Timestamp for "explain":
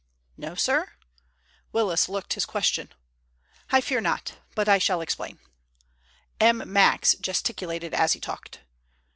4.99-5.37